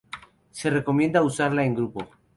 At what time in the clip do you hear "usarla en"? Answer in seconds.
1.21-1.75